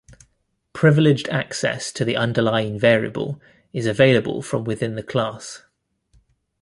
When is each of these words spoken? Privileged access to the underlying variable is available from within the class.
Privileged 0.73 1.29
access 1.29 1.91
to 1.91 2.03
the 2.03 2.15
underlying 2.17 2.79
variable 2.79 3.39
is 3.71 3.85
available 3.85 4.41
from 4.41 4.63
within 4.63 4.95
the 4.95 5.03
class. 5.03 5.61